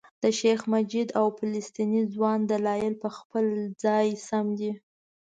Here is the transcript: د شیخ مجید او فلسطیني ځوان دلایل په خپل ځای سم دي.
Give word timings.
د 0.23 0.25
شیخ 0.39 0.59
مجید 0.73 1.09
او 1.19 1.25
فلسطیني 1.37 2.01
ځوان 2.13 2.39
دلایل 2.51 2.93
په 3.03 3.09
خپل 3.17 3.45
ځای 3.83 4.07
سم 4.27 4.45
دي. 4.59 4.71